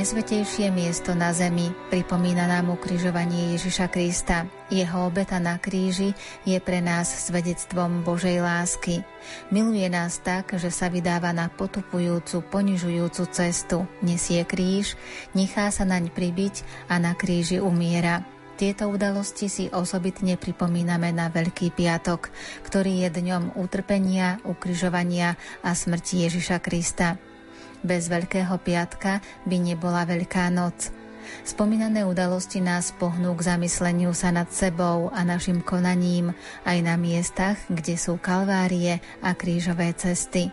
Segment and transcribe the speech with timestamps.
[0.00, 4.48] Najsvetejšie miesto na zemi, pripomína nám ukrižovanie Ježiša Krista.
[4.72, 6.16] Jeho obeta na kríži
[6.48, 9.04] je pre nás svedectvom Božej lásky.
[9.52, 14.96] Miluje nás tak, že sa vydáva na potupujúcu, ponižujúcu cestu, nesie kríž,
[15.36, 18.24] nechá sa naň pribiť a na kríži umiera.
[18.56, 22.32] Tieto udalosti si osobitne pripomíname na Veľký piatok,
[22.64, 27.20] ktorý je dňom utrpenia, ukrižovania a smrti Ježiša Krista.
[27.80, 30.92] Bez Veľkého piatka by nebola Veľká noc.
[31.44, 37.56] Spomínané udalosti nás pohnú k zamysleniu sa nad sebou a našim konaním aj na miestach,
[37.70, 40.50] kde sú kalvárie a krížové cesty.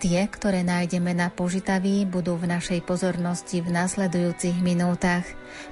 [0.00, 5.26] Tie, ktoré nájdeme na požitaví, budú v našej pozornosti v nasledujúcich minútach.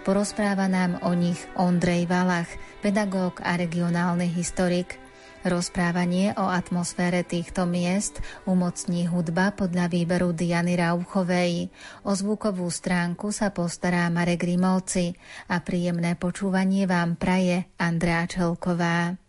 [0.05, 2.49] Porozpráva nám o nich Ondrej Valach,
[2.85, 5.04] pedagóg a regionálny historik.
[5.45, 11.69] Rozprávanie o atmosfére týchto miest umocní hudba podľa výberu Diany Rauchovej.
[12.01, 15.13] O zvukovú stránku sa postará Marek Rimovci
[15.53, 19.21] a príjemné počúvanie vám praje Andrea Čelková.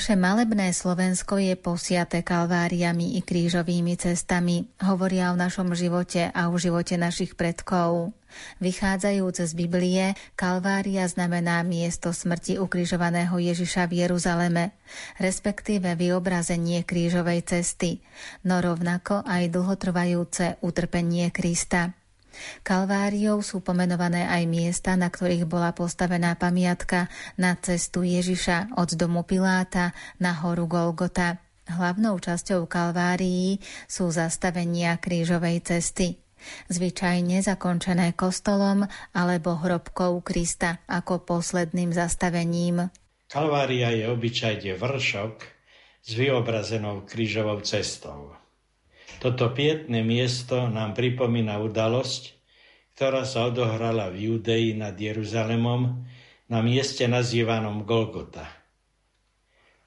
[0.00, 6.56] Naše malebné Slovensko je posiate kalváriami i krížovými cestami, hovoria o našom živote a o
[6.56, 8.16] živote našich predkov.
[8.64, 14.72] Vychádzajúc z Biblie, Kalvária znamená miesto smrti ukrižovaného Ježiša v Jeruzaleme,
[15.20, 18.00] respektíve vyobrazenie krížovej cesty,
[18.48, 21.99] no rovnako aj dlhotrvajúce utrpenie Krista.
[22.62, 29.22] Kalváriou sú pomenované aj miesta, na ktorých bola postavená pamiatka na cestu Ježiša od domu
[29.24, 31.40] Piláta na horu Golgota.
[31.70, 36.18] Hlavnou časťou Kalvárií sú zastavenia krížovej cesty.
[36.72, 42.88] Zvyčajne zakončené kostolom alebo hrobkou Krista ako posledným zastavením.
[43.30, 45.34] Kalvária je obyčajne vršok
[46.00, 48.34] s vyobrazenou krížovou cestou.
[49.20, 52.39] Toto pietné miesto nám pripomína udalosť,
[53.00, 56.04] ktorá sa odohrala v Judei nad Jeruzalemom
[56.52, 58.44] na mieste nazývanom Golgota.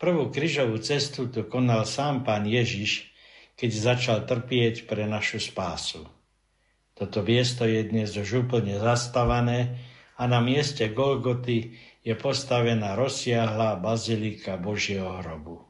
[0.02, 3.14] Prvú kryžovú cestu tu konal sám pán Ježiš,
[3.54, 6.10] keď začal trpieť pre našu spásu.
[6.98, 9.78] Toto miesto je dnes už úplne zastavané
[10.18, 15.62] a na mieste Golgoty je postavená rozsiahla bazilika Božieho hrobu.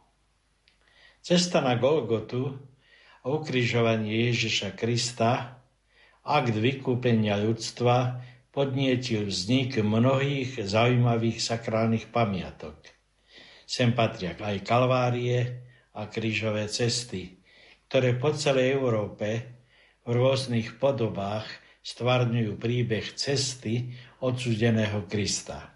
[1.20, 2.56] Cesta na Golgotu
[3.28, 5.60] ukrižovanie Ježiša Krista,
[6.24, 8.24] akt vykúpenia ľudstva,
[8.54, 12.78] podnietil vznik mnohých zaujímavých sakrálnych pamiatok.
[13.66, 15.66] Sem patria aj kalvárie
[15.98, 17.42] a krížové cesty,
[17.90, 19.30] ktoré po celej Európe
[20.06, 21.50] v rôznych podobách
[21.82, 23.92] stvarňujú príbeh cesty
[24.22, 25.74] odsudeného Krista.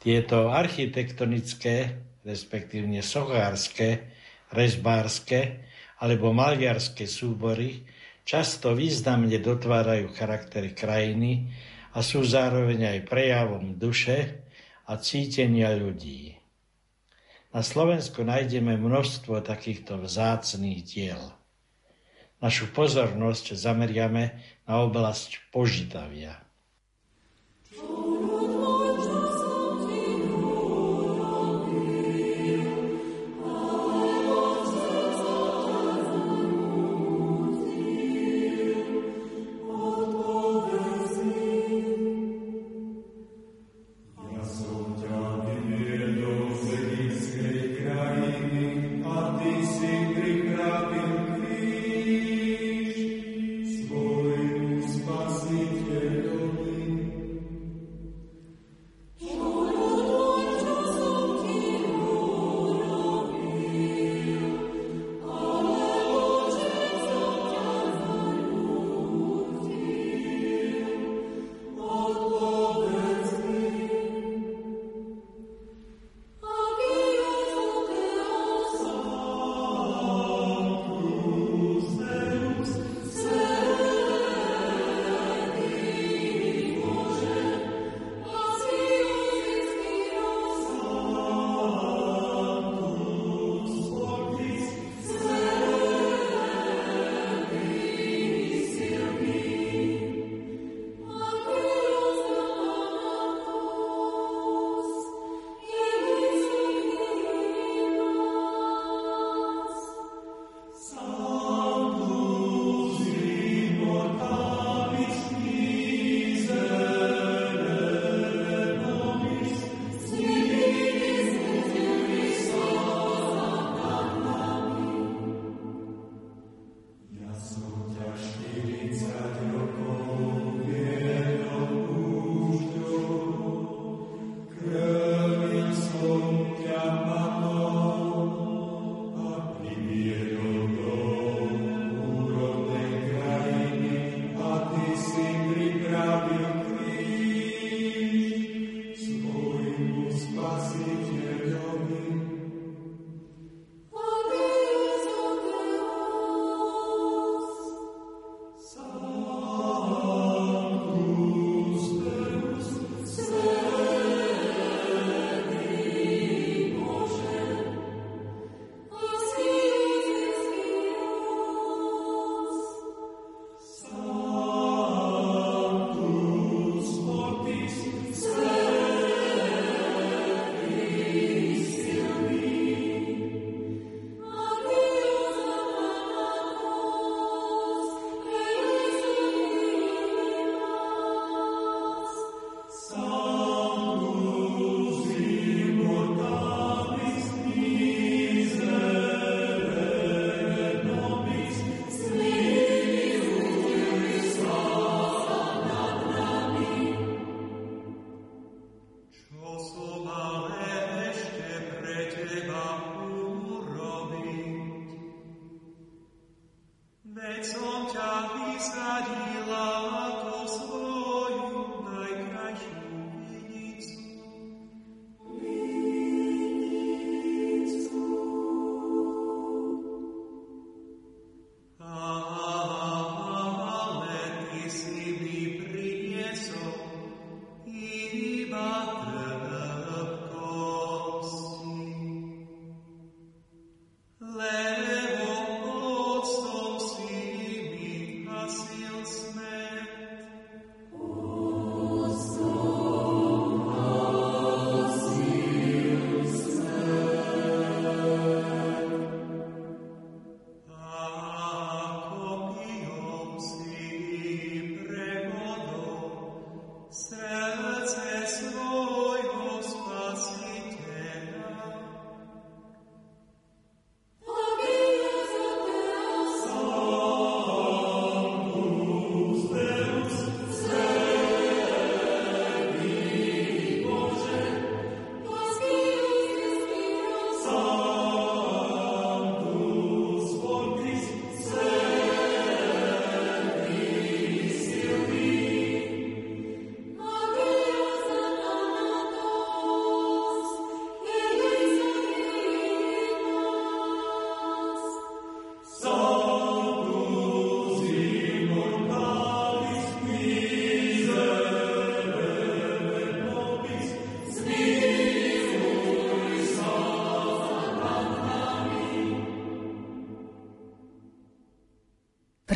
[0.00, 4.12] Tieto architektonické, respektívne sochárske,
[4.52, 5.64] rezbárske
[6.00, 7.84] alebo maliarské súbory
[8.26, 11.50] často významne dotvárajú charakter krajiny
[11.94, 14.46] a sú zároveň aj prejavom duše
[14.86, 16.38] a cítenia ľudí.
[17.50, 21.22] Na Slovensku nájdeme množstvo takýchto vzácných diel.
[22.38, 26.49] Našu pozornosť zameriame na oblasť Požitavia.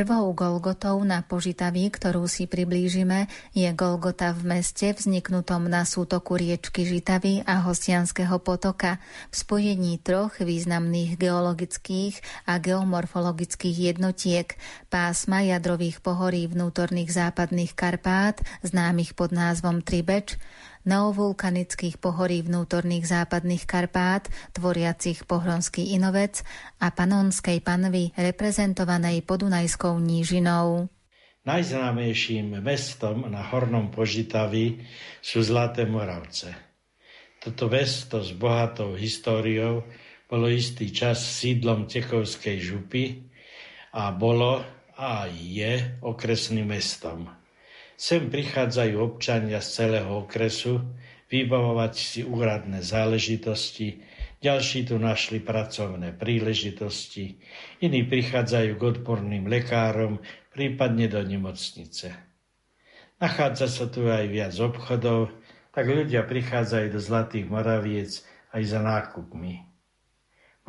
[0.04, 3.24] Prvou Golgotou na požitaví, ktorú si priblížime,
[3.56, 9.00] je Golgota v meste vzniknutom na sútoku riečky Žitavy a Hostianského potoka.
[9.32, 14.60] V spojení troch významných geologických a geomorfologických jednotiek
[14.92, 20.36] pásma jadrových pohorí vnútorných západných Karpát, známych pod názvom Tribeč,
[20.84, 26.44] neovulkanických pohorí vnútorných západných Karpát, tvoriacich Pohronský Inovec
[26.80, 30.88] a Panonskej panvy reprezentovanej Podunajskou nížinou.
[31.44, 34.80] Najznámejším mestom na Hornom Požitavi
[35.20, 36.56] sú Zlaté Moravce.
[37.36, 39.84] Toto mesto s bohatou históriou
[40.24, 43.28] bolo istý čas sídlom Tekovskej župy
[43.92, 44.64] a bolo
[44.96, 47.28] a je okresným mestom.
[47.94, 50.82] Sem prichádzajú občania z celého okresu
[51.30, 54.02] vybavovať si úradné záležitosti,
[54.42, 57.38] ďalší tu našli pracovné príležitosti,
[57.80, 60.20] iní prichádzajú k odborným lekárom,
[60.50, 62.14] prípadne do nemocnice.
[63.18, 65.30] Nachádza sa tu aj viac obchodov,
[65.74, 68.22] tak ľudia prichádzajú do Zlatých Moraviec
[68.54, 69.66] aj za nákupmi.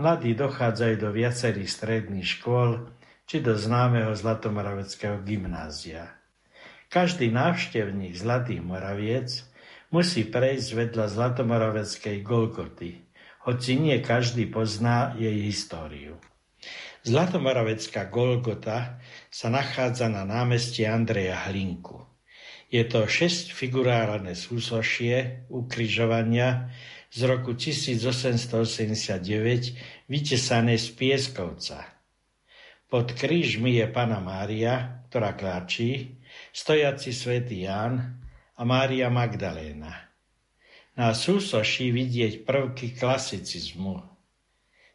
[0.02, 2.90] Mladí dochádzajú do viacerých stredných škôl
[3.30, 6.25] či do známeho Zlatomoraveckého gymnázia.
[6.90, 9.44] Každý návštevník Zlatých Moraviec
[9.90, 13.06] musí prejsť vedľa Zlatomoraveckej Golgoty,
[13.46, 16.18] hoci nie každý pozná jej históriu.
[17.06, 18.98] Zlatomoravecká Golgota
[19.30, 22.02] sa nachádza na námestí Andreja Hlinku.
[22.74, 26.74] Je to šesť figurálne súsošie ukrižovania
[27.14, 31.86] z roku 1889 vytesané z Pieskovca.
[32.90, 36.18] Pod krížmi je Pana Mária, ktorá kláčí,
[36.56, 38.24] stojaci svätý Ján
[38.56, 40.08] a Mária Magdaléna.
[40.96, 44.00] Na súsoši vidieť prvky klasicizmu.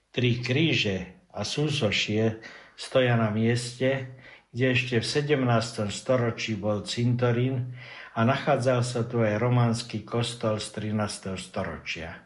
[0.09, 2.41] Tri kríže a súsošie
[2.81, 4.17] stoja na mieste,
[4.57, 5.93] kde ešte v 17.
[5.93, 7.77] storočí bol cintorín
[8.17, 11.37] a nachádzal sa tu aj románsky kostol z 13.
[11.37, 12.25] storočia.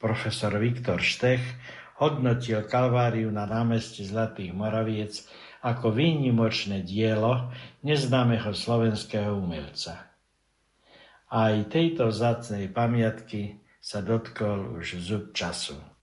[0.00, 1.44] Profesor Viktor Štech
[2.00, 5.28] hodnotil Kalváriu na námestí Zlatých Moraviec
[5.64, 7.52] ako výnimočné dielo
[7.86, 10.12] neznámeho slovenského umelca.
[11.26, 15.95] Aj tejto vzácnej pamiatky sa dotkol už zub času.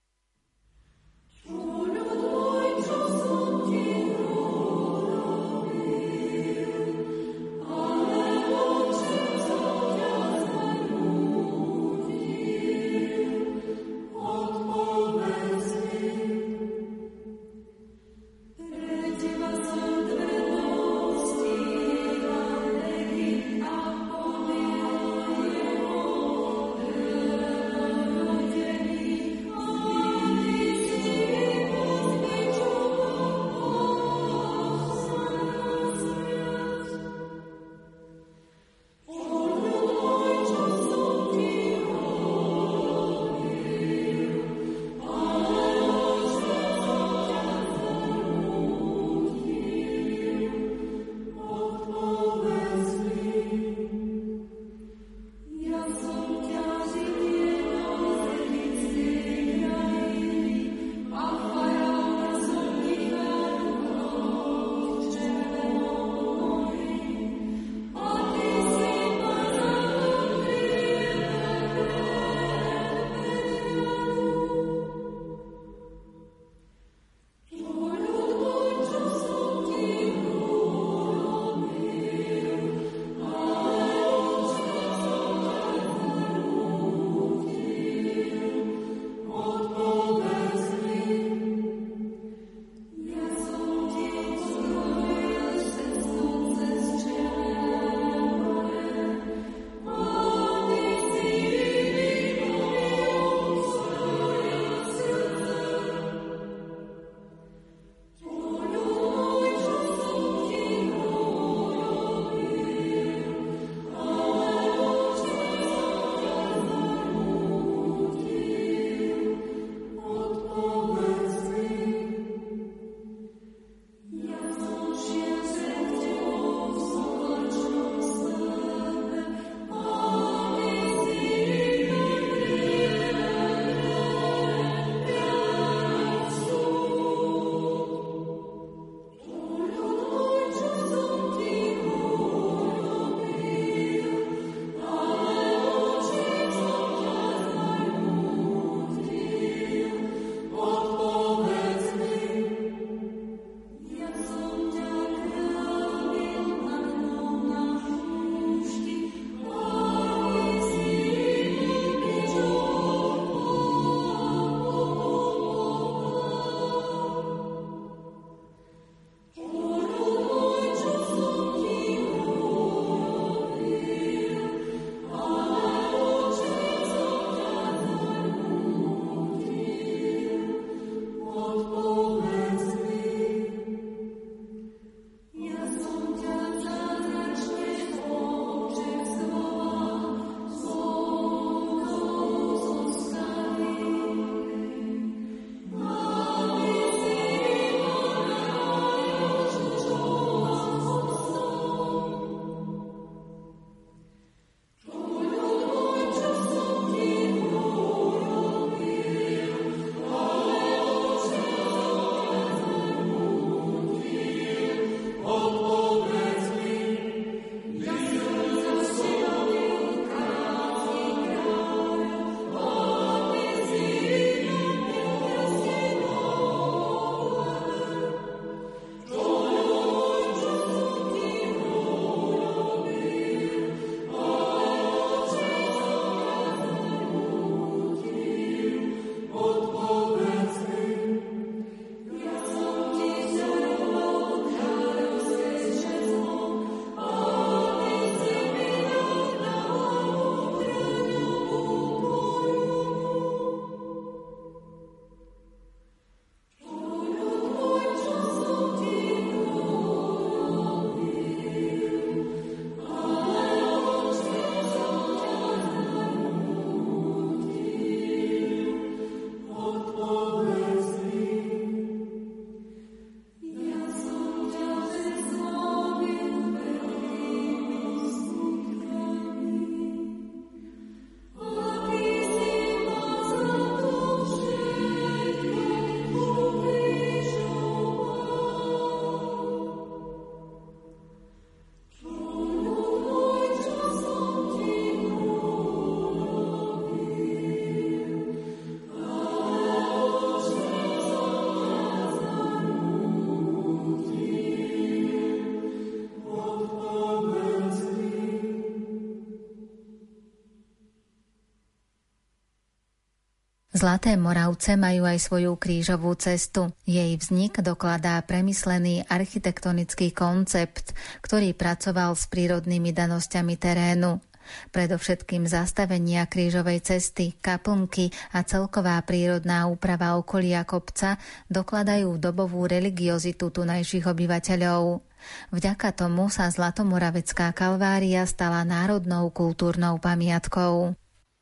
[313.84, 316.72] Zlaté Moravce majú aj svoju krížovú cestu.
[316.88, 324.24] Jej vznik dokladá premyslený architektonický koncept, ktorý pracoval s prírodnými danosťami terénu.
[324.72, 331.20] Predovšetkým zastavenia krížovej cesty, kaplnky a celková prírodná úprava okolia kopca
[331.52, 335.04] dokladajú dobovú religiozitu tunajších obyvateľov.
[335.52, 340.96] Vďaka tomu sa Zlatomoravecká kalvária stala národnou kultúrnou pamiatkou.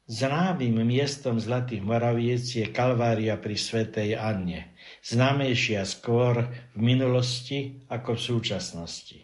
[0.09, 4.73] Známym miestom Zlatých Moraviec je Kalvária pri Svetej Anne,
[5.05, 9.19] známejšia skôr v minulosti ako v súčasnosti.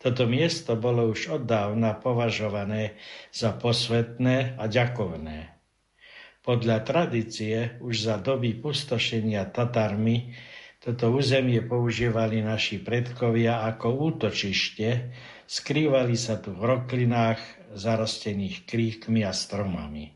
[0.00, 3.00] Toto miesto bolo už od dávna považované
[3.32, 5.56] za posvetné a ďakovné.
[6.40, 10.32] Podľa tradície už za doby pustošenia Tatarmi
[10.80, 14.88] toto územie používali naši predkovia ako útočište,
[15.50, 17.42] skrývali sa tu v roklinách
[17.74, 20.14] zarostených kríkmi a stromami.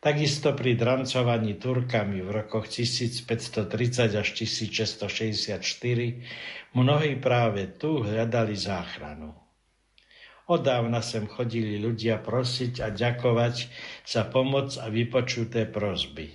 [0.00, 3.28] Takisto pri drancovaní Turkami v rokoch 1530
[4.16, 5.60] až 1664
[6.72, 9.36] mnohí práve tu hľadali záchranu.
[10.48, 13.68] Odávna sem chodili ľudia prosiť a ďakovať
[14.02, 16.34] za pomoc a vypočuté prozby.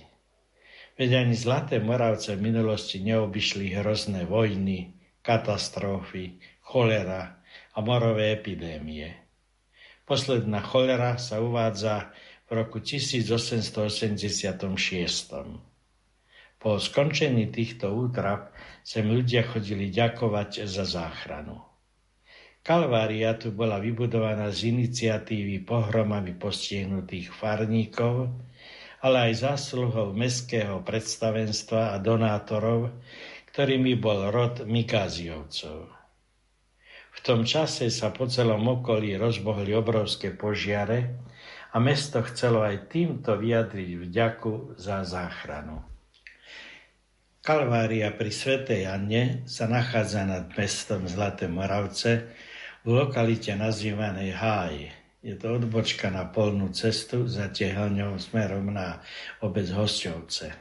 [0.96, 7.37] Veď ani Zlaté Moravce v minulosti neobyšli hrozné vojny, katastrofy, cholera
[7.78, 9.14] a morové epidémie.
[10.02, 12.10] Posledná cholera sa uvádza
[12.50, 14.66] v roku 1886.
[16.58, 18.50] Po skončení týchto útrap
[18.82, 21.62] sem ľudia chodili ďakovať za záchranu.
[22.66, 28.34] Kalvária tu bola vybudovaná z iniciatívy pohromami postihnutých farníkov,
[29.06, 32.90] ale aj zásluhou mestského predstavenstva a donátorov,
[33.54, 35.97] ktorými bol rod Mikáziovcov.
[37.18, 41.18] V tom čase sa po celom okolí rozbohli obrovské požiare,
[41.68, 45.84] a mesto chcelo aj týmto vyjadriť vďaku za záchranu.
[47.44, 52.28] Kalvária pri Svetej Anne sa nachádza nad mestom Zlaté Moravce
[52.84, 54.76] v lokalite nazývanej Háj.
[55.24, 59.00] Je to odbočka na polnú cestu za tehelňou smerom na
[59.44, 60.54] obec Hosťovce.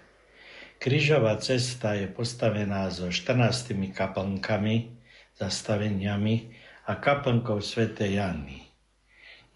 [0.78, 4.97] Krížová cesta je postavená so 14 kaplnkami,
[5.38, 6.36] zastaveniami
[6.90, 8.60] a kaplnkou Svetej Janny.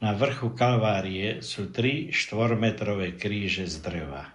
[0.02, 4.34] Na vrchu Kalvárie sú tri štvormetrové kríže z dreva.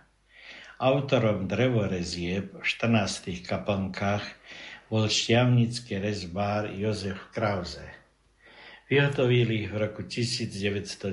[0.79, 4.27] Autorom drevorezieb v 14 kaplnkách
[4.87, 7.83] bol šťavnický rezbár Jozef Krause.
[8.87, 11.11] Vyhotovili ich v roku 1910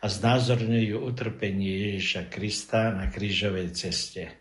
[0.00, 4.39] a znázorňujú utrpenie Ježiša Krista na krížovej ceste.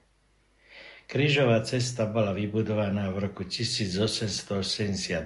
[1.09, 5.25] Krížová cesta bola vybudovaná v roku 1882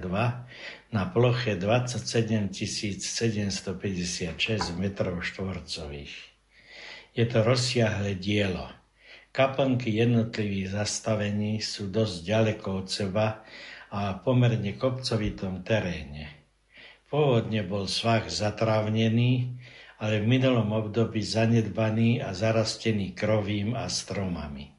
[0.96, 4.84] na ploche 27 756 m
[5.20, 6.14] štvorcových.
[7.12, 8.72] Je to rozsiahle dielo.
[9.28, 13.44] Kaplnky jednotlivých zastavení sú dosť ďaleko od seba
[13.92, 16.48] a pomerne kopcovitom teréne.
[17.12, 19.52] Pôvodne bol svah zatrávnený,
[20.00, 24.73] ale v minulom období zanedbaný a zarastený krovím a stromami.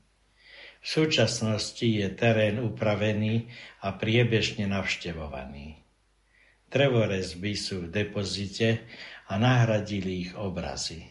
[0.86, 3.50] V súčasnosti je terén upravený
[3.82, 5.82] a priebežne navštevovaný.
[6.70, 8.86] Drevorezby sú v depozite
[9.26, 11.10] a nahradili ich obrazy.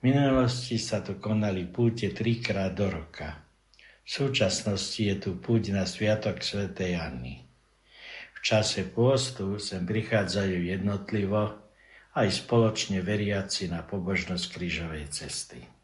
[0.00, 3.44] V minulosti sa tu konali púte trikrát do roka.
[4.00, 7.44] V súčasnosti je tu púť na Sviatok svätej Anny.
[8.32, 11.52] V čase pôstu sem prichádzajú jednotlivo
[12.16, 15.79] aj spoločne veriaci na pobožnosť krížovej cesty.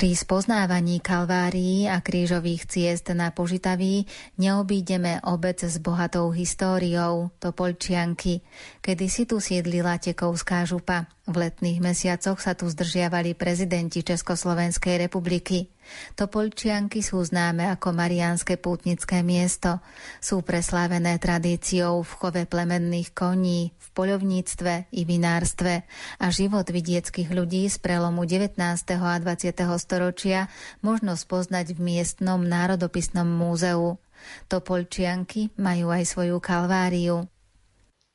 [0.00, 4.08] Pri spoznávaní kalvárií a krížových ciest na Požitaví
[4.40, 8.40] neobídeme obec s bohatou históriou, Topolčianky,
[8.80, 11.04] kedy si tu siedlila Tekovská župa.
[11.30, 15.70] V letných mesiacoch sa tu zdržiavali prezidenti Československej republiky.
[16.18, 19.78] Topolčianky sú známe ako Mariánske pútnické miesto.
[20.18, 25.86] Sú preslávené tradíciou v chove plemenných koní, v poľovníctve i vinárstve
[26.18, 28.58] a život vidieckých ľudí z prelomu 19.
[28.98, 29.54] a 20.
[29.78, 30.50] storočia
[30.82, 34.02] možno spoznať v miestnom národopisnom múzeu.
[34.50, 37.29] Topolčianky majú aj svoju kalváriu.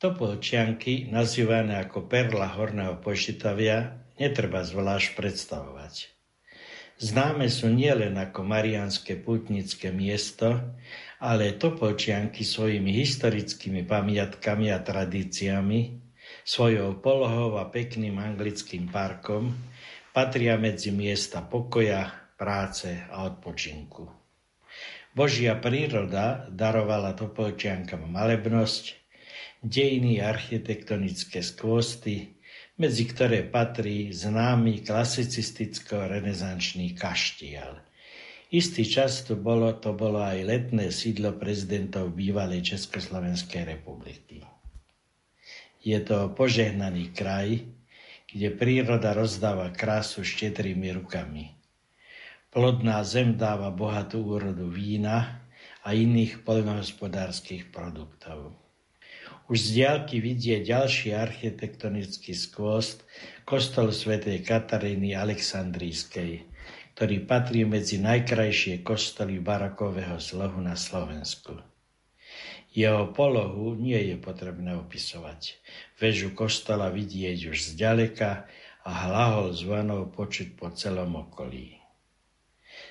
[0.06, 6.14] Topolčianky, nazývané ako perla horného požitavia, netreba zvlášť predstavovať.
[7.02, 10.62] Známe sú nielen ako marianské putnické miesto,
[11.18, 15.98] ale Topolčianky svojimi historickými pamiatkami a tradíciami,
[16.46, 19.58] svojou polohou a pekným anglickým parkom
[20.14, 24.06] patria medzi miesta pokoja, práce a odpočinku.
[25.18, 29.05] Božia príroda darovala Topolčiankam malebnosť,
[29.66, 32.38] dejiny architektonické skvosty,
[32.78, 37.82] medzi ktoré patrí známy klasicisticko-renesančný kaštiel.
[38.46, 44.46] Istý čas to bolo, to bolo aj letné sídlo prezidentov bývalej Československej republiky.
[45.82, 47.58] Je to požehnaný kraj,
[48.30, 51.58] kde príroda rozdáva krásu štedrými rukami.
[52.54, 55.42] Plodná zem dáva bohatú úrodu vína
[55.82, 58.65] a iných poľnohospodárskych produktov.
[59.46, 63.06] Už z diálky vidie ďalší architektonický skvost
[63.46, 66.42] kostol svätej Kataríny Aleksandrískej,
[66.98, 71.62] ktorý patrí medzi najkrajšie kostoly barokového slohu na Slovensku.
[72.74, 75.62] Jeho polohu nie je potrebné opisovať.
[75.94, 78.50] Vežu kostola vidieť už zďaleka
[78.82, 81.78] a hlahol zvonov počuť po celom okolí.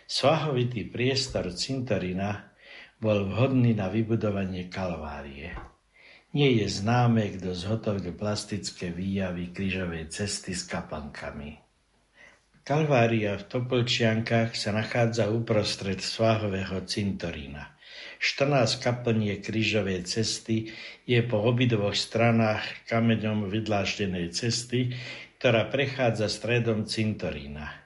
[0.07, 2.55] Svahovitý priestor cintorina
[3.03, 5.74] bol vhodný na vybudovanie kalvárie.
[6.35, 11.63] Nie je známe, kto zhotovil plastické výjavy krížovej cesty s kaplankami.
[12.67, 17.79] Kalvária v Topolčiankách sa nachádza uprostred svahového cintorína.
[18.19, 20.75] 14 kaplnie krížovej cesty
[21.07, 24.91] je po obidvoch stranách kameňom vydláždenej cesty,
[25.39, 27.84] ktorá prechádza stredom cintorína.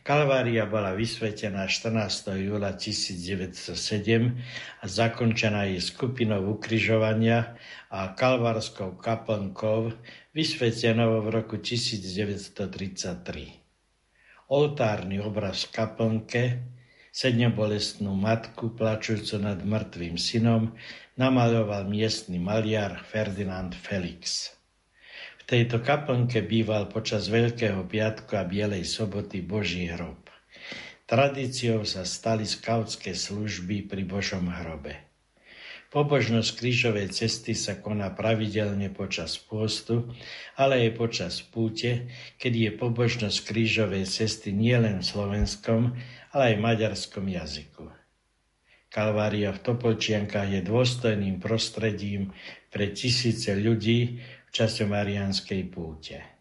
[0.00, 2.28] Kalvária bola vysvetená 14.
[2.40, 4.40] júla 1907
[4.80, 7.54] a zakončená je skupinou ukrižovania
[7.92, 9.92] a kalvárskou kaplnkou
[10.34, 13.52] vysvetenou v roku 1933.
[14.50, 16.58] Oltárny obraz v kaplnke,
[17.14, 20.74] sednebolestnú matku plačujúcu nad mŕtvým synom,
[21.14, 24.50] namaloval miestny maliar Ferdinand Felix
[25.50, 30.30] tejto kaplnke býval počas Veľkého piatku a Bielej soboty Boží hrob.
[31.10, 34.94] Tradíciou sa stali skautské služby pri Božom hrobe.
[35.90, 40.14] Pobožnosť krížovej cesty sa koná pravidelne počas pôstu,
[40.54, 42.06] ale aj počas púte,
[42.38, 45.98] keď je pobožnosť krížovej cesty nielen v slovenskom,
[46.30, 47.90] ale aj v maďarskom jazyku.
[48.90, 52.34] Kalvária v Topolčiankách je dôstojným prostredím
[52.70, 56.39] pre tisíce ľudí v čase Marianskej púte.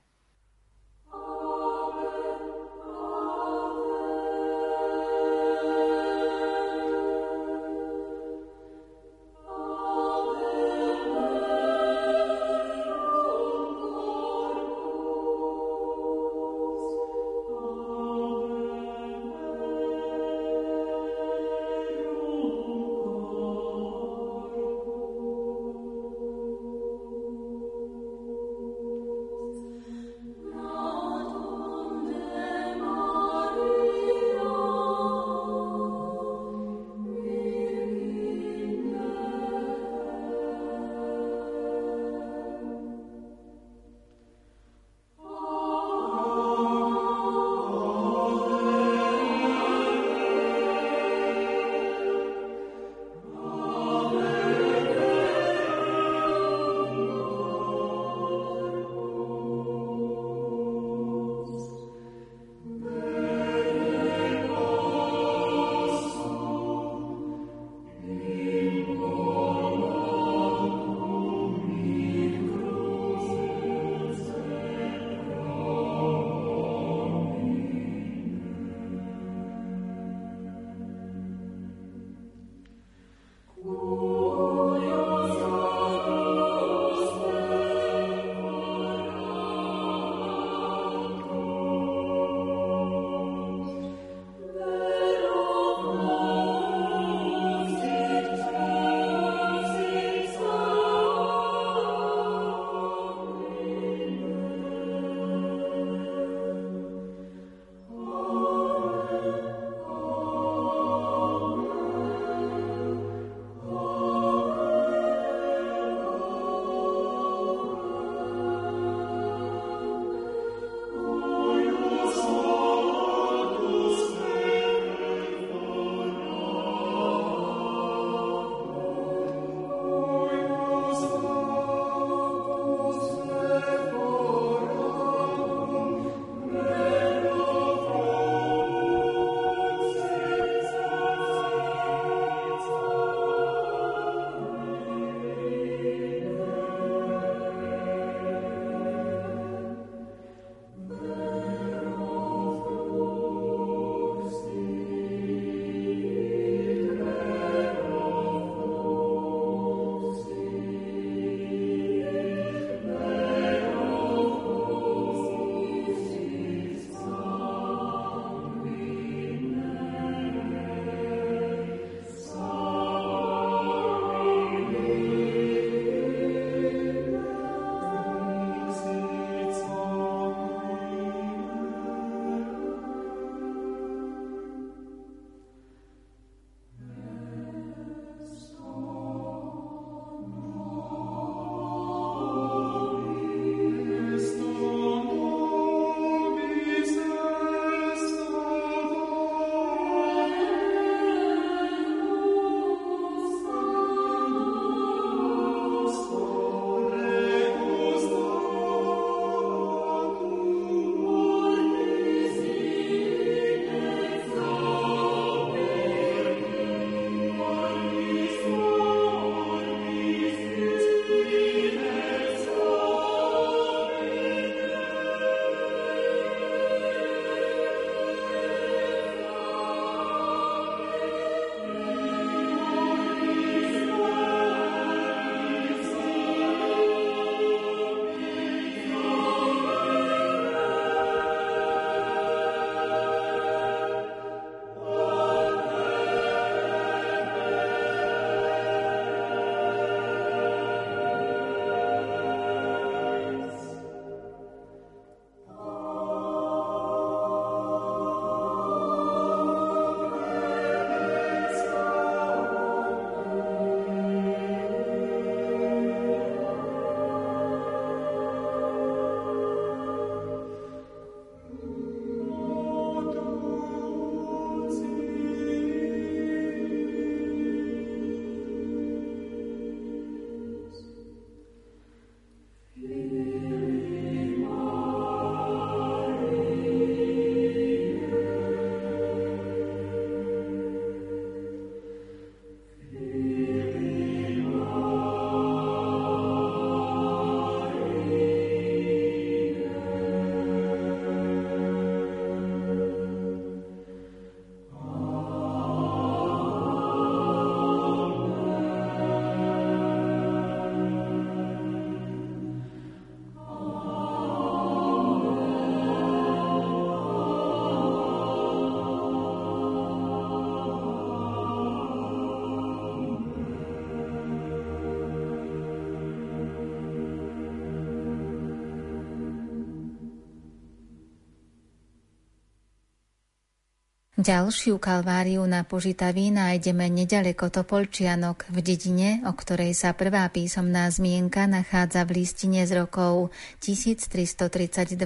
[334.20, 341.48] Ďalšiu kalváriu na Požitaví nájdeme nedaleko Topolčianok v dedine, o ktorej sa prvá písomná zmienka
[341.48, 343.32] nachádza v listine z rokov
[343.64, 345.00] 1332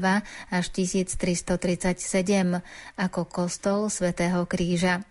[0.49, 1.45] až 1337
[2.97, 5.05] ako kostol svätého Kríža.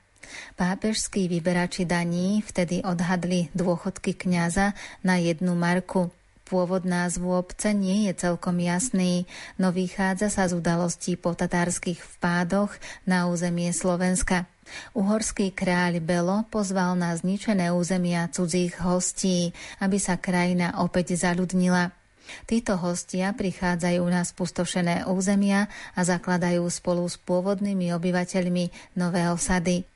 [0.59, 4.74] Pápežskí vyberači daní vtedy odhadli dôchodky kňaza
[5.07, 6.11] na jednu marku.
[6.53, 9.24] Pôvod názvu obce nie je celkom jasný,
[9.57, 12.76] no vychádza sa z udalostí po tatárskych vpádoch
[13.09, 14.44] na územie Slovenska.
[14.92, 21.96] Uhorský kráľ Belo pozval na zničené územia cudzích hostí, aby sa krajina opäť zaludnila.
[22.44, 29.88] Títo hostia prichádzajú na spustošené územia a zakladajú spolu s pôvodnými obyvateľmi nové osady.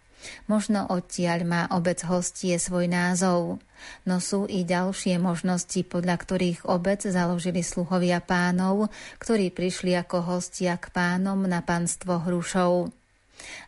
[0.47, 3.63] Možno odtiaľ má obec hostie svoj názov.
[4.09, 8.89] No sú i ďalšie možnosti, podľa ktorých obec založili sluhovia pánov,
[9.21, 12.91] ktorí prišli ako hostia k pánom na panstvo Hrušov.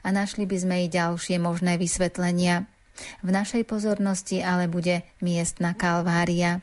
[0.03, 2.65] A našli by sme i ďalšie možné vysvetlenia.
[3.23, 6.59] V našej pozornosti ale bude miestna kalvária.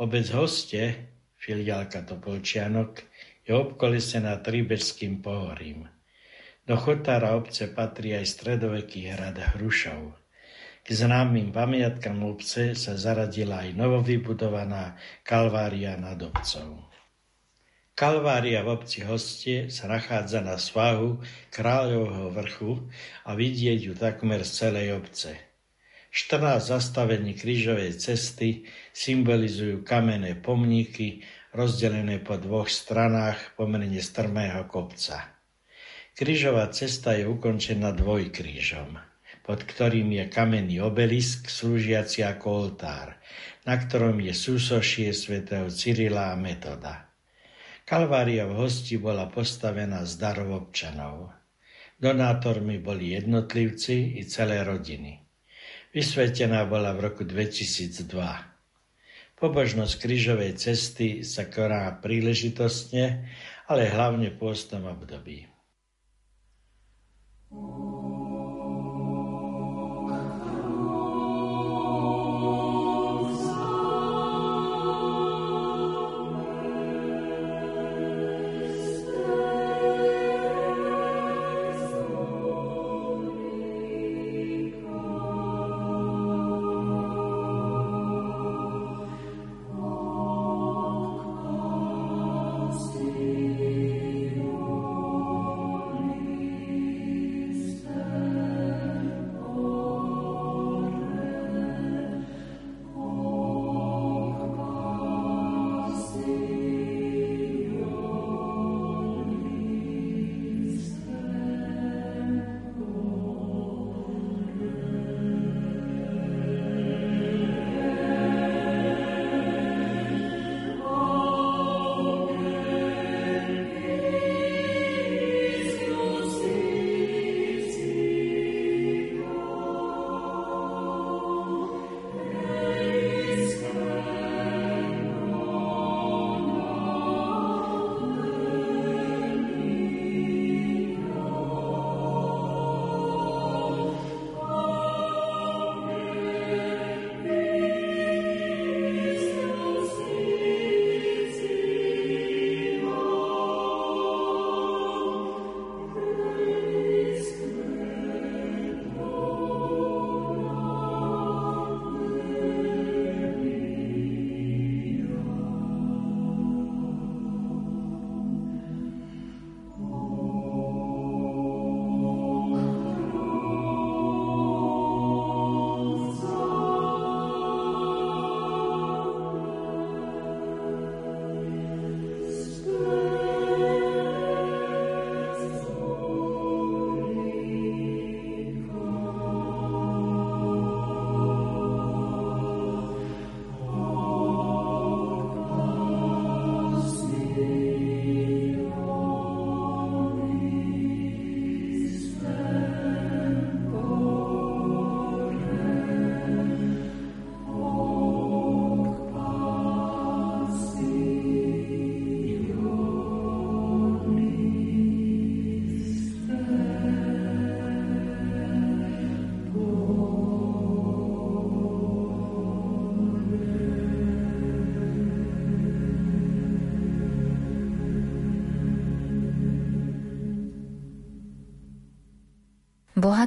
[0.00, 3.06] Obec hoste, filiálka Topolčianok,
[3.44, 5.93] je obkolesená Tribežským pohorím.
[6.64, 10.16] Do chotára obce patrí aj stredoveký hrad Hrušov.
[10.80, 16.88] K známym pamiatkám obce sa zaradila aj novovybudovaná Kalvária nad obcov.
[17.92, 21.20] Kalvária v obci Hostie sa nachádza na svahu
[21.52, 22.80] Kráľovho vrchu
[23.28, 25.36] a vidieť ju takmer z celej obce.
[26.16, 28.64] 14 zastavení krížovej cesty
[28.96, 31.20] symbolizujú kamenné pomníky
[31.52, 35.33] rozdelené po dvoch stranách pomerne strmého kopca.
[36.14, 39.02] Krížová cesta je ukončená dvojkrížom,
[39.42, 43.18] pod ktorým je kamenný obelisk slúžiaci ako oltár,
[43.66, 47.10] na ktorom je súsošie svätého Cyrila a Metoda.
[47.82, 51.34] Kalvária v hosti bola postavená z darov občanov.
[51.98, 55.18] Donátormi boli jednotlivci i celé rodiny.
[55.90, 58.06] Vysvetená bola v roku 2002.
[59.34, 63.26] Pobožnosť krížovej cesty sa koná príležitostne,
[63.66, 65.53] ale hlavne v pôstnom období.
[67.56, 68.13] Thank you.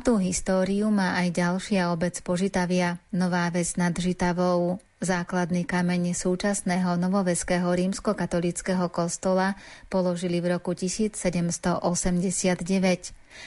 [0.08, 4.80] Bohatú históriu má aj ďalšia obec Požitavia, Nová Ves nad Žitavou.
[5.04, 9.60] Základný kameň súčasného novoveského rímskokatolického kostola
[9.92, 11.84] položili v roku 1789.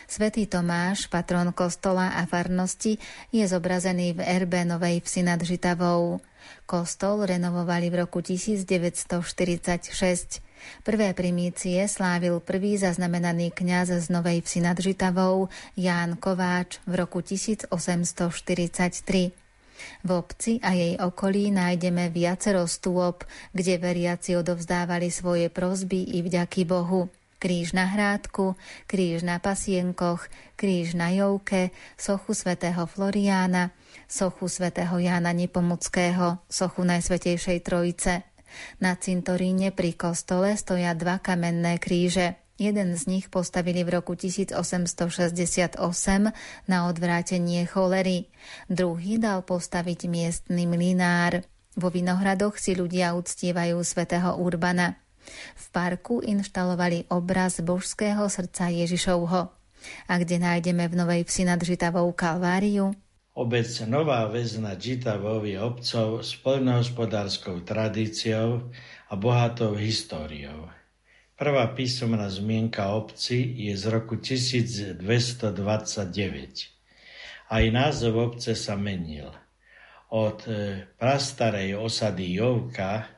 [0.05, 3.01] Svetý Tomáš, patron kostola a farnosti,
[3.33, 6.21] je zobrazený v erbe Novej Vsi nad Žitavou.
[6.69, 10.45] Kostol renovovali v roku 1946.
[10.83, 17.21] Prvé primície slávil prvý zaznamenaný kňaz z Novej Vsi nad Žitavou Ján Kováč v roku
[17.21, 19.33] 1843.
[20.05, 23.25] V obci a jej okolí nájdeme viacero stôp,
[23.57, 27.09] kde veriaci odovzdávali svoje prozby i vďaky Bohu.
[27.41, 28.53] Kríž na hrádku,
[28.85, 30.29] kríž na pasienkoch,
[30.61, 33.73] kríž na Jouke, sochu svätého Floriána,
[34.05, 38.21] sochu svätého Jána Nepomuckého, sochu Najsvetejšej Trojice–
[38.83, 42.37] na cintoríne pri kostole stoja dva kamenné kríže.
[42.61, 45.81] Jeden z nich postavili v roku 1868
[46.69, 48.29] na odvrátenie cholery.
[48.69, 51.41] Druhý dal postaviť miestny mlinár.
[51.73, 55.01] Vo Vinohradoch si ľudia uctievajú svätého Urbana.
[55.57, 59.49] V parku inštalovali obraz božského srdca Ježišovho.
[60.09, 62.93] A kde nájdeme v Novej Vsi nad Žitavou Kalváriu?
[63.41, 68.68] Obec Nová väzna Žitavov obcov s poľnohospodárskou tradíciou
[69.09, 70.68] a bohatou históriou.
[71.41, 75.01] Prvá písomná zmienka obci je z roku 1229.
[77.49, 79.32] Aj názov obce sa menil.
[80.12, 83.09] Od e, prastarej osady Jovka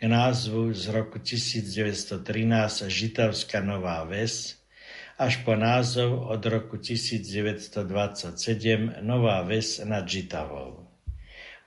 [0.00, 2.24] k názvu z roku 1913
[2.88, 4.61] Žitavská Nová Ves
[5.22, 7.86] až po názov od roku 1927
[9.06, 10.82] Nová Ves nad Žitavou.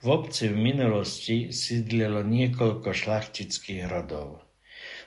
[0.04, 4.44] V obci v minulosti sídlilo niekoľko šlachtických rodov.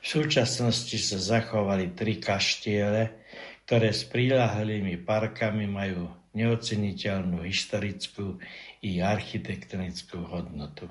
[0.00, 3.20] V súčasnosti sa zachovali tri kaštiele,
[3.68, 8.40] ktoré s prílahlými parkami majú neoceniteľnú historickú
[8.80, 10.88] i architektonickú hodnotu.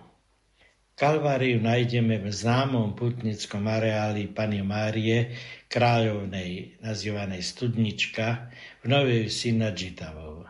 [0.97, 5.29] Kalváriu nájdeme v známom putnickom areáli Pany Márie,
[5.69, 8.49] kráľovnej, nazývanej Studnička,
[8.81, 10.49] v Novej Vsi nad Žitavou.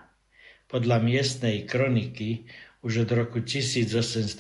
[0.72, 2.48] Podľa miestnej kroniky
[2.80, 4.40] už od roku 1860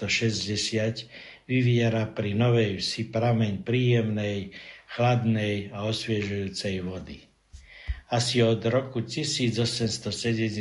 [1.43, 4.55] vyviera pri Novej Vsi prameň príjemnej,
[4.87, 7.19] chladnej a osviežujúcej vody.
[8.07, 10.55] Asi od roku 1874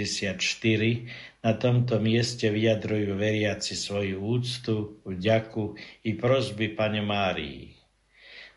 [1.46, 7.70] na tomto mieste vyjadrujú veriaci svoju úctu, vďaku i prozby Pane Márii.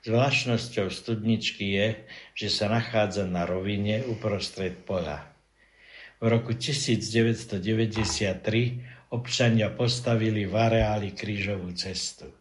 [0.10, 1.88] Zvláštnosťou studničky je,
[2.34, 5.22] že sa nachádza na rovine uprostred pola.
[6.18, 7.62] V roku 1993
[9.14, 12.34] občania postavili v areáli krížovú cestu.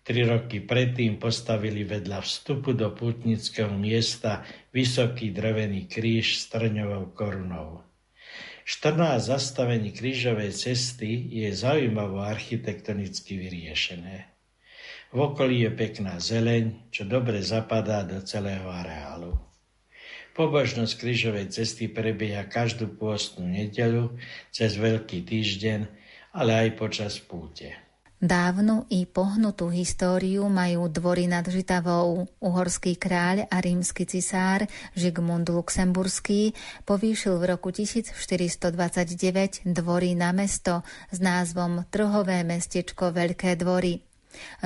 [0.00, 7.89] Tri roky predtým postavili vedľa vstupu do putnického miesta vysoký drevený kríž s trňovou korunou.
[8.70, 14.30] 14 zastavení krížovej cesty je zaujímavo architektonicky vyriešené.
[15.10, 19.34] V okolí je pekná zeleň, čo dobre zapadá do celého areálu.
[20.38, 24.14] Pobožnosť krížovej cesty prebieha každú pôstnu nedelu
[24.54, 25.90] cez Veľký týždeň,
[26.30, 27.74] ale aj počas púte.
[28.20, 32.28] Dávnu i pohnutú históriu majú dvory nad Žitavou.
[32.36, 36.52] Uhorský kráľ a rímsky cisár Žigmund Luxemburský
[36.84, 38.76] povýšil v roku 1429
[39.64, 44.04] dvory na mesto s názvom Trhové mestečko Veľké dvory.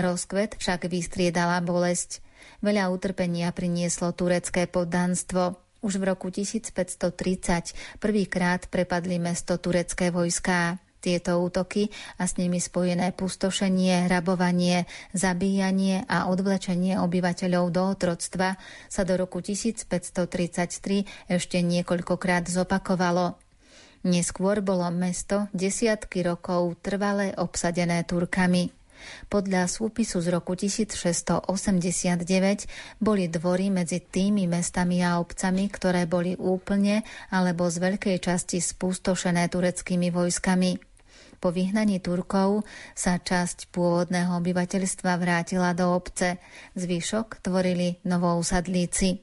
[0.02, 2.26] Rozkvet však vystriedala bolesť.
[2.59, 5.62] Veľa utrpenia prinieslo turecké poddanstvo.
[5.78, 10.82] Už v roku 1530 prvýkrát prepadli mesto turecké vojská.
[11.05, 18.57] Tieto útoky a s nimi spojené pustošenie, rabovanie, zabíjanie a odvlečenie obyvateľov do otroctva
[18.88, 23.36] sa do roku 1533 ešte niekoľkokrát zopakovalo.
[24.09, 28.72] Neskôr bolo mesto desiatky rokov trvale obsadené Turkami.
[29.28, 31.44] Podľa súpisu z roku 1689
[32.96, 39.52] boli dvory medzi tými mestami a obcami, ktoré boli úplne alebo z veľkej časti spústošené
[39.52, 40.93] tureckými vojskami.
[41.45, 42.64] Po vyhnaní Turkov
[42.97, 46.40] sa časť pôvodného obyvateľstva vrátila do obce.
[46.72, 49.20] Zvyšok tvorili novousadlíci.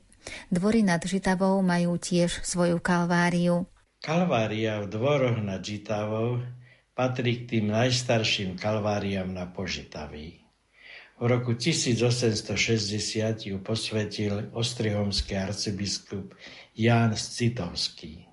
[0.54, 3.66] Dvory nad Žitavou majú tiež svoju kalváriu.
[4.06, 6.46] Kalvária v dvoroch nad Žitavou
[6.94, 10.46] patrí k tým najstarším kalváriám na Požitaví.
[11.18, 16.38] V roku 1860 ju posvetil ostrihomský arcibiskup
[16.78, 18.30] Ján Citovský.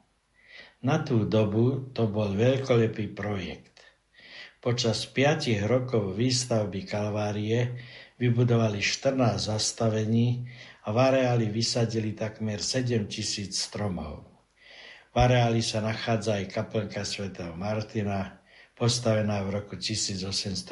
[0.84, 3.77] Na tú dobu to bol veľkolepý projekt.
[4.58, 7.78] Počas piatich rokov výstavby Kalvárie
[8.18, 10.50] vybudovali 14 zastavení
[10.82, 14.26] a v areáli vysadili takmer 7 tisíc stromov.
[15.14, 18.42] V areáli sa nachádza aj kaplnka svätého Martina,
[18.74, 20.66] postavená v roku 1860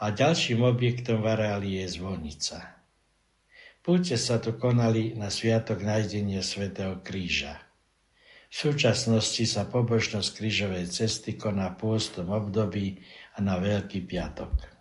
[0.00, 2.80] a ďalším objektom v areáli je zvonica.
[3.84, 7.67] Púte sa tu konali na sviatok nájdenia svätého kríža.
[8.48, 12.96] V súčasnosti sa pobožnosť krížovej cesty koná pôstom období
[13.36, 14.77] a na Veľký piatok.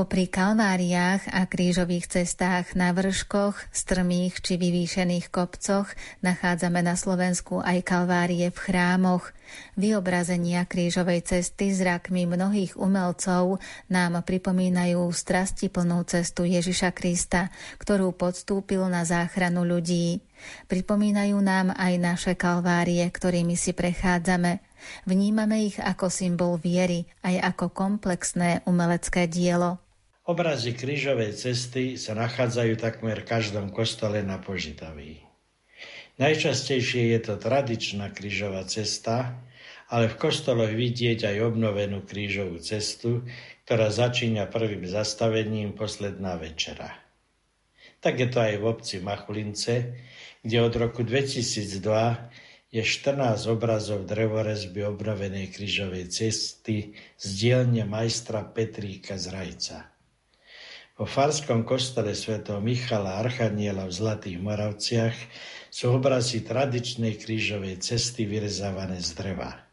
[0.00, 5.92] Popri kalváriách a krížových cestách na vrškoch, strmých či vyvýšených kopcoch
[6.24, 9.28] nachádzame na Slovensku aj kalvárie v chrámoch.
[9.76, 13.60] Vyobrazenia krížovej cesty zrakmi mnohých umelcov
[13.92, 20.24] nám pripomínajú strastiplnú cestu Ježiša Krista, ktorú podstúpil na záchranu ľudí.
[20.72, 24.64] Pripomínajú nám aj naše kalvárie, ktorými si prechádzame.
[25.04, 29.89] Vnímame ich ako symbol viery, aj ako komplexné umelecké dielo.
[30.30, 35.18] Obrazy krížovej cesty sa nachádzajú takmer v každom kostole na Požitaví.
[36.22, 39.42] Najčastejšie je to tradičná krížová cesta,
[39.90, 43.26] ale v kostoloch vidieť aj obnovenú krížovú cestu,
[43.66, 46.94] ktorá začína prvým zastavením posledná večera.
[47.98, 49.98] Tak je to aj v obci Machulince,
[50.46, 51.82] kde od roku 2002
[52.70, 59.90] je 14 obrazov drevorezby obnovenej krížovej cesty z dielne majstra Petríka z Rajca.
[61.00, 62.44] Po farskom kostole sv.
[62.60, 65.16] Michala Archaniela v Zlatých Moravciach
[65.72, 69.64] sú obrazy tradičnej krížovej cesty vyrezávané z dreva.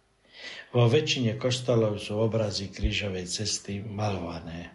[0.72, 4.72] Vo väčšine kostolov sú obrazy krížovej cesty malované.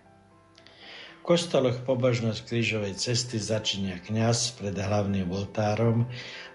[1.25, 6.05] V kostoloch pobožnosť krížovej cesty začína kňaz pred hlavným oltárom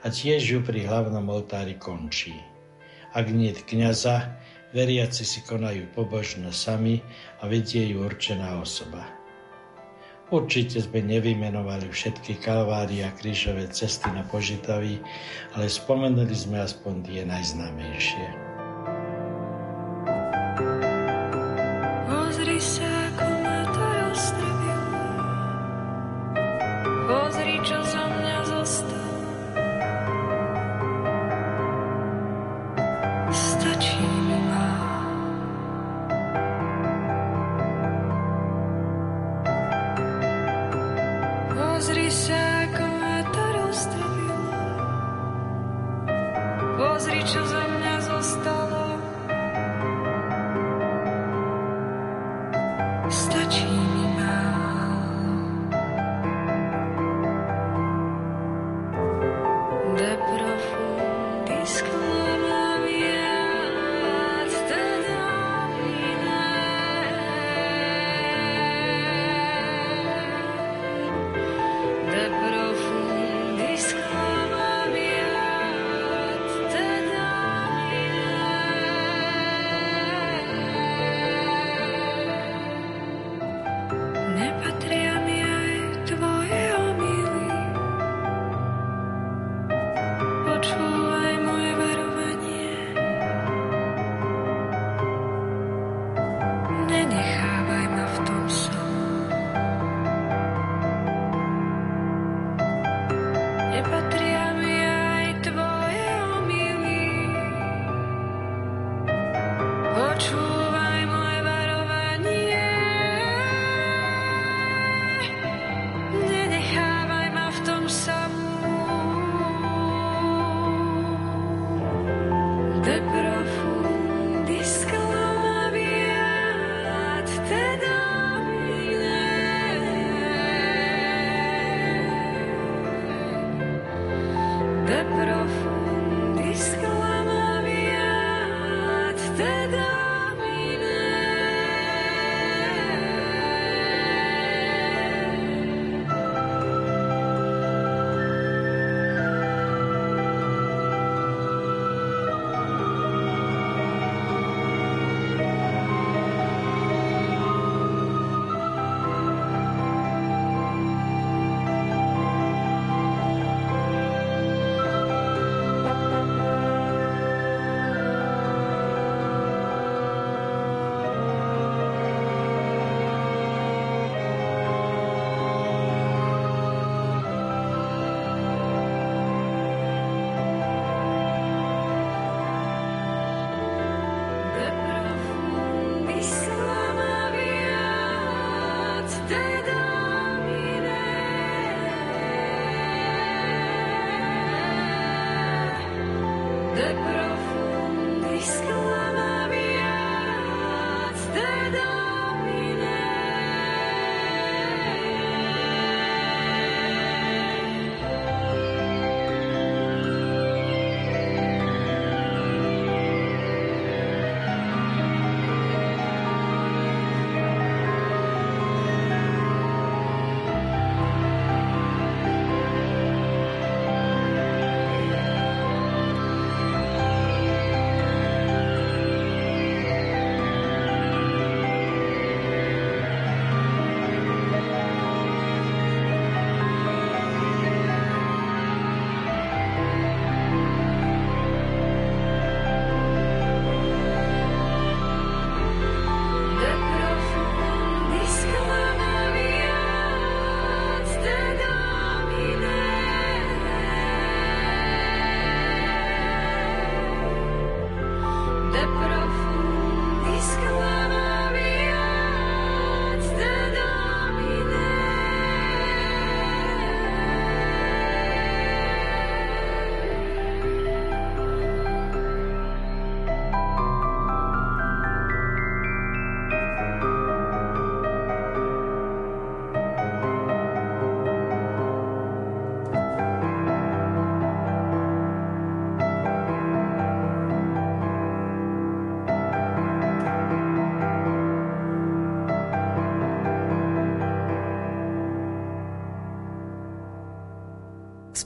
[0.05, 2.37] a tiež ju pri hlavnom oltári končí.
[3.17, 4.37] Ak nie kniaza,
[4.77, 7.01] veriaci si konajú pobožnosť sami
[7.41, 9.16] a vedie ju určená osoba.
[10.28, 14.99] Určite sme nevymenovali všetky kalvárie a krížové cesty na Požitaví,
[15.55, 18.46] ale spomenuli sme aspoň tie najznámejšie.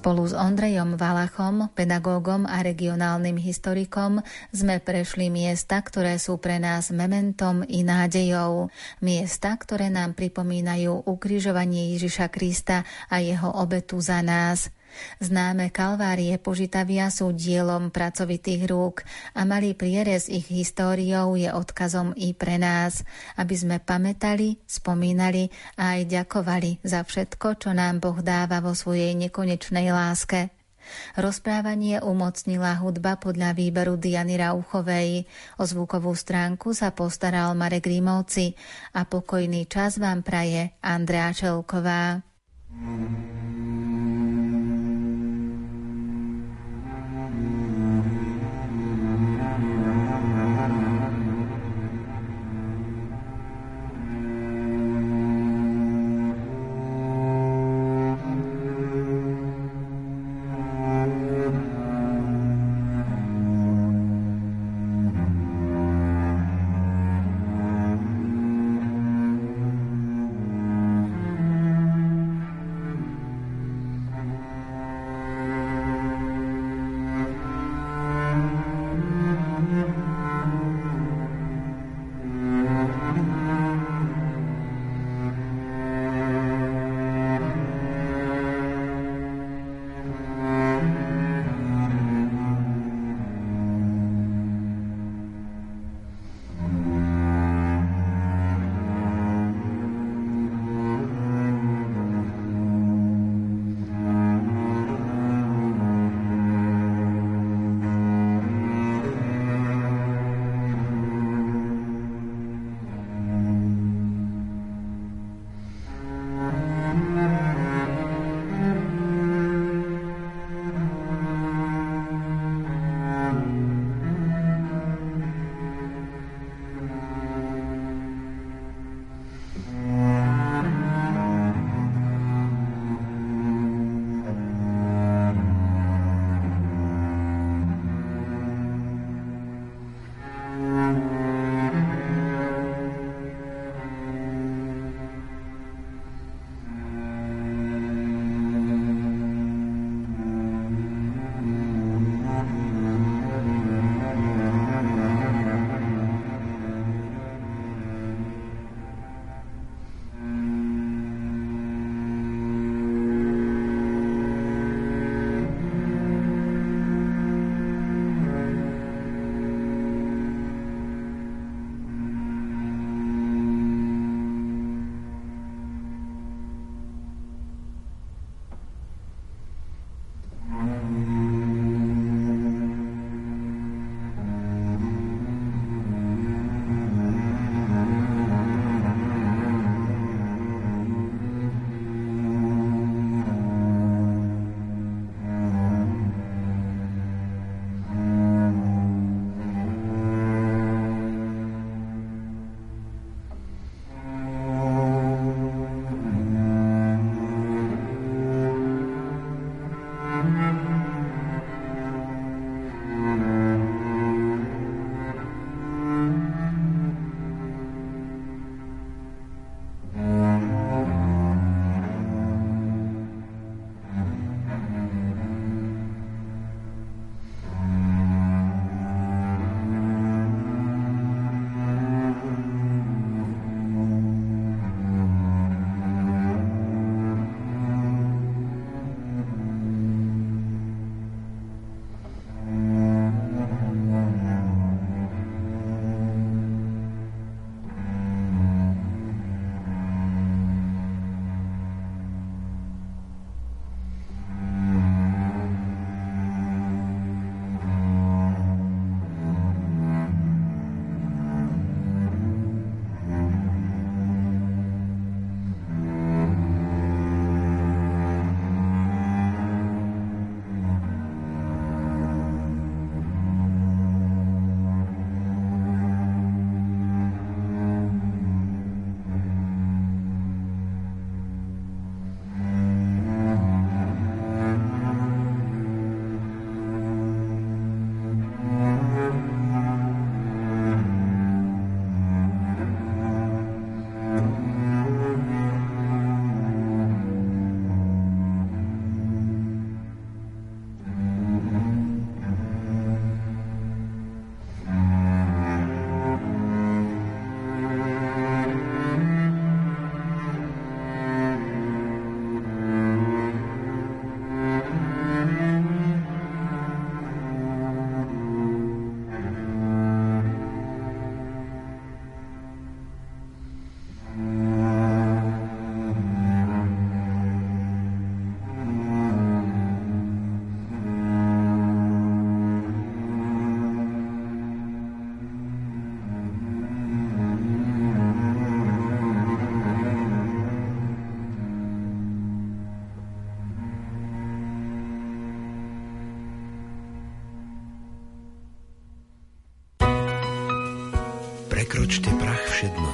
[0.01, 6.89] Spolu s Ondrejom Valachom, pedagógom a regionálnym historikom sme prešli miesta, ktoré sú pre nás
[6.89, 8.73] mementom i nádejou.
[9.05, 12.81] Miesta, ktoré nám pripomínajú ukrižovanie Ježiša Krista
[13.13, 14.73] a jeho obetu za nás–
[15.19, 19.03] Známe kalvárie požitavia sú dielom pracovitých rúk
[19.35, 23.03] a malý prierez ich históriou je odkazom i pre nás,
[23.37, 29.13] aby sme pamätali, spomínali a aj ďakovali za všetko, čo nám Boh dáva vo svojej
[29.17, 30.51] nekonečnej láske.
[31.15, 35.29] Rozprávanie umocnila hudba podľa výberu Diany Rauchovej.
[35.61, 38.57] O zvukovú stránku sa postaral Marek Rímovci
[38.97, 42.30] a pokojný čas vám praje Andrea Čelková.
[42.79, 43.21] うん。